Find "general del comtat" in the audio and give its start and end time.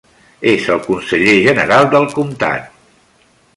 1.49-2.75